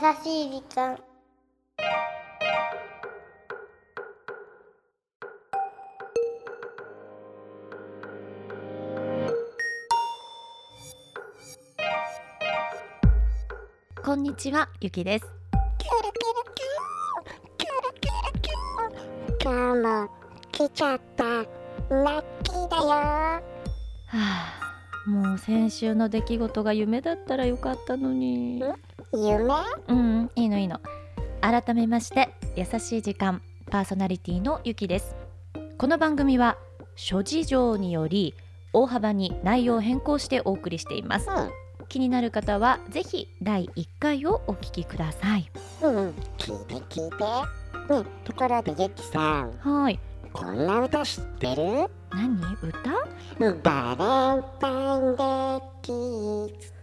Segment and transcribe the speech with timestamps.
[0.00, 0.98] しい時間
[14.02, 15.26] こんにちは、ゆきです。
[19.44, 20.08] 今日も
[20.50, 23.42] 来ちゃったラッキーだよは
[24.14, 28.62] あ、もう先週の出来事が夢だったらよかったのに。
[29.12, 29.64] 夢？
[29.88, 30.80] うん、いいのいいの。
[31.40, 35.16] 改めまして、優しい時間パーソナリティのゆきです。
[35.78, 36.56] この番組は
[36.94, 38.34] 諸事情により
[38.72, 41.26] 大幅に内容を変更してお送りしています。
[41.88, 45.50] 気になる方はぜひ第1回をお聞きください。
[45.82, 47.24] うん、うん、聞いて聞いて
[47.92, 49.98] ねところでゆきさんはい。
[50.32, 51.90] こんな歌知ってる？
[52.12, 52.40] 何？
[52.62, 52.90] 歌？
[53.40, 53.60] バレン
[54.60, 56.79] タインデーキッズ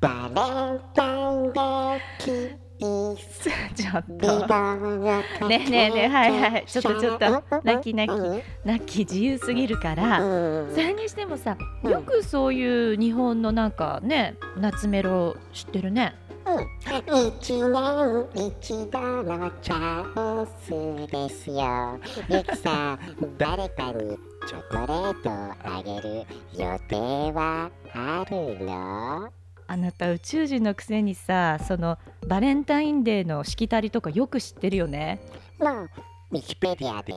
[0.00, 0.40] バレ
[0.76, 6.64] ンタインデーキッズちょっビバンがねえねえねえはいはい。
[6.66, 7.60] ちょっとちょっと。
[7.62, 8.16] 泣き泣き。
[8.16, 8.42] うん。
[8.64, 10.22] ナッキー自由すぎるから。
[10.22, 10.72] うん。
[10.72, 11.90] それにしてもさ、うん。
[11.90, 16.14] よくそういう日本のなんかね夏メロ知ってるね。
[16.46, 22.00] 一年一度のチャンスですよ。
[22.30, 22.98] ゆきさん、
[23.36, 24.16] 誰かに
[24.48, 29.30] チョコレートをあげる予定はあるの？
[29.72, 35.20] あなた宇宙人のくせにさそのバレンタインデーのしきたりとかよく知ってるよね。
[35.60, 35.90] もう、
[36.32, 37.16] ウィキペディアで、ウ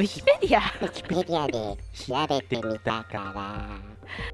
[0.00, 0.60] ィキペディア？
[0.60, 1.52] ウィキペディアで
[1.92, 3.32] 調べてみたか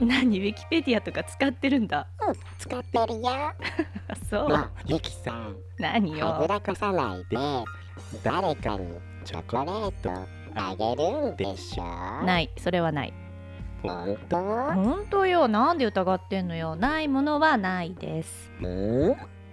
[0.00, 0.40] ら、何？
[0.40, 2.06] ウィキペディアとか使ってるんだ？
[2.28, 3.30] うん、使ってるよ。
[3.30, 3.54] あ
[4.28, 6.26] そもうう、ゆきさん、何よ？
[6.26, 7.38] はぐらかさないで、
[8.22, 8.88] 誰かに
[9.24, 10.12] チョコレート
[10.54, 12.24] あげるんでしょ？
[12.26, 12.50] ない。
[12.58, 13.14] それはない
[14.74, 15.48] 本当よ。
[15.48, 16.76] なんで疑ってんのよ。
[16.76, 18.50] ないものはないです。
[18.60, 18.66] う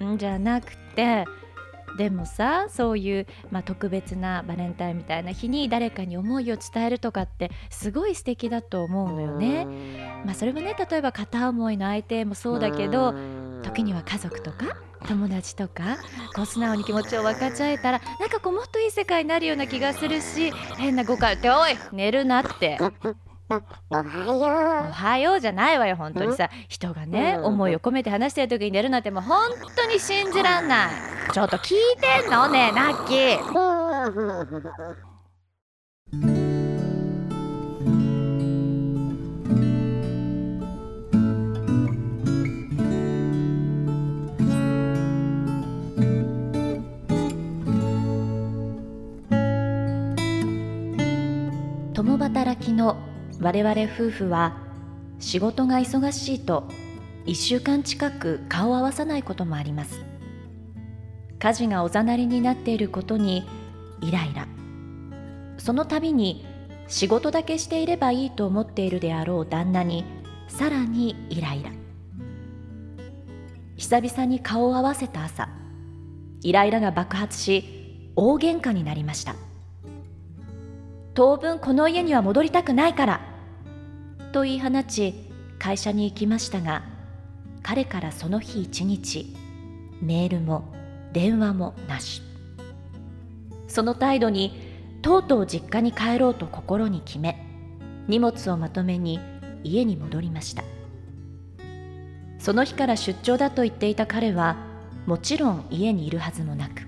[0.05, 0.13] ん？
[0.13, 1.25] んじゃなくて
[1.97, 9.65] でもさそういう、まあ、特別なバレンタインみたいな日に誰かに思いを伝えるとかってすごい素敵だと思うのよね。
[10.23, 13.13] まあ、それもね例えば片思いの相手もそうだけど
[13.63, 15.97] 時には家族とか友達とか
[16.35, 22.77] こう素直に気持ちを分かち合えたらなんかこうもっといい世界になるような気がするし変な誤解って「おい寝るな」って
[23.49, 23.95] おは「お
[24.85, 26.49] よはよう」じゃないわよ本当にさ。
[26.67, 30.89] 人がねうん思いを込めて話してる時に寝るなんてもう本当に信じらんない。
[31.33, 35.09] ちょっと聞いてんのねえナッキー。
[51.93, 53.08] 共働きの
[53.41, 54.57] 我々夫婦は
[55.19, 56.67] 仕事が忙しいと
[57.25, 60.03] 1週間近く顔を合わさないこともあります。
[61.39, 63.45] 家事がおざなりになっていることに
[64.01, 64.45] イライラ。
[65.57, 66.45] その度に
[66.87, 70.03] 仕事だけしていればいいと思っているであろう旦那に
[70.49, 71.71] さらにイライラ。
[73.77, 75.47] 久々に顔を合わせた朝
[76.41, 79.35] イライラが爆発し大喧嘩になりました。
[81.13, 83.28] 当分この家には戻りたくないから
[84.31, 85.13] と言い放ち
[85.59, 86.83] 会社に行きましたが
[87.63, 89.35] 彼からその日一日
[90.01, 90.73] メールも
[91.11, 92.21] 電話もなし。
[93.67, 94.59] その態度に
[95.01, 97.45] とうとう実家に帰ろうと心に決め
[98.07, 99.19] 荷物をまとめに
[99.63, 100.63] 家に戻りました。
[102.39, 104.57] その日から出張だと言っていた彼は
[105.05, 106.87] もちろん家にいるはずもなく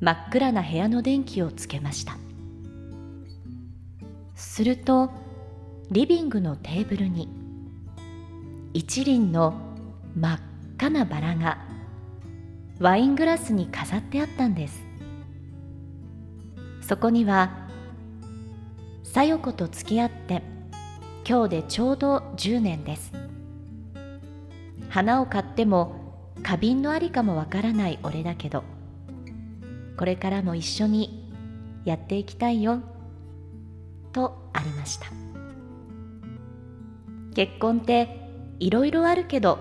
[0.00, 2.16] 真っ暗な部屋の電気をつけました。
[4.34, 5.10] すると
[5.90, 7.28] リビングのテーブルに
[8.72, 9.54] 一輪の
[10.16, 10.40] 真っ
[10.76, 11.58] 赤なバラが
[12.80, 14.82] ワイングラスに飾ってあったんです。
[16.80, 17.68] そこには
[19.04, 20.42] 「さよ子と付き合って
[21.28, 23.12] 今日でちょうど10年です」
[24.88, 28.64] 花を買っても花瓶のありかもわからない俺だけど
[29.96, 31.32] これからも一緒に
[31.84, 32.80] やっていきたいよ
[34.12, 35.33] とありました。
[37.34, 38.08] 結婚って
[38.60, 39.58] いろいろあるけど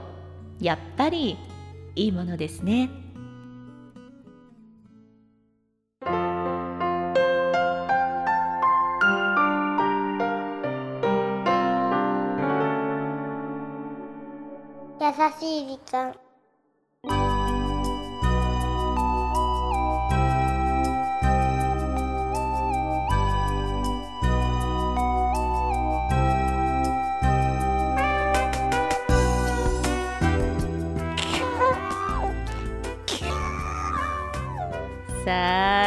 [0.62, 1.38] やっぱり
[1.96, 2.90] いいものですね。
[15.02, 15.10] 優
[15.40, 16.16] しい時間。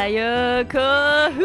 [0.07, 0.13] こ
[1.33, 1.41] ふ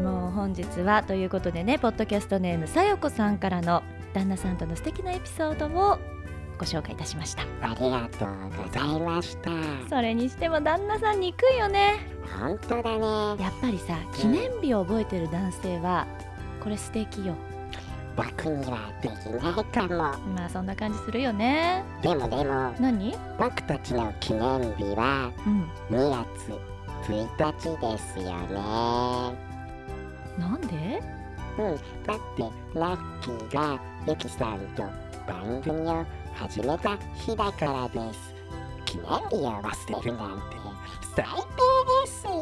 [0.00, 3.82] もう本日はということでねポッドキャストネームさよこさんからの
[4.14, 5.98] 旦那さんとの素敵なエピソードを
[6.58, 7.42] ご紹介いたしました。
[7.60, 9.50] ありがとうございました。
[9.90, 12.06] それにしても旦那さん憎いよね。
[12.38, 13.42] 本当だね。
[13.42, 16.06] やっぱりさ記念日を覚えてる男性は
[16.62, 17.34] これ素敵よ
[18.16, 19.96] 僕にはできないかも。
[20.34, 21.82] まあそんな感じするよね。
[22.02, 23.14] でもでも何？
[23.38, 25.70] 僕たちの記念日はうん。
[25.90, 26.52] 2月
[27.08, 28.54] 1日ですよね。
[30.38, 31.02] なんで？
[31.58, 31.76] うん。
[32.04, 34.82] だってラッキーがゆきさんと
[35.26, 36.04] 番組を
[36.34, 38.34] 始めた日だからです。
[38.84, 40.56] 記念日を忘れるなんて
[41.14, 41.30] 最低
[42.06, 42.32] ですよ。
[42.32, 42.36] う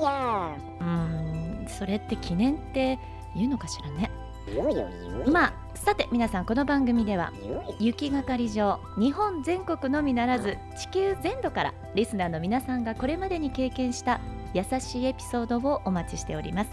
[0.82, 1.66] ーん。
[1.68, 2.98] それって記念って
[3.36, 4.10] 言うのかしらね。
[4.46, 14.20] 言うまあさて皆さんこの番組では言うよ雪係上日本全国のみならず地球全土からリスナーの皆さんがこれまでに経験した
[14.52, 16.70] 優しいエピソードをお待ちしております。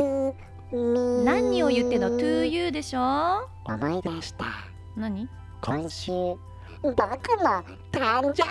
[1.25, 3.49] 何を言ってんの？to you でしょ？
[3.65, 4.47] 思い出した。
[4.97, 5.29] 何？
[5.61, 6.11] 今週
[6.83, 7.19] 僕も誕
[7.93, 8.47] 生日だ。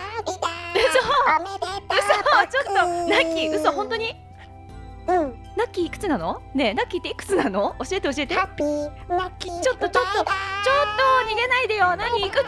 [1.40, 2.08] おめでとう嘘。
[2.52, 2.84] ちょっとナ
[3.18, 4.16] ッキー嘘本当に？
[5.08, 5.16] うん。
[5.58, 6.42] ナッキーいくつなの？
[6.56, 7.76] ねえナッキーっていくつなの？
[7.80, 8.36] 教えて教えて。
[8.36, 11.96] ちょっハッピーラッキーちょっとちょっとと逃げないでよ。
[11.96, 12.26] 何？
[12.26, 12.48] いくつ？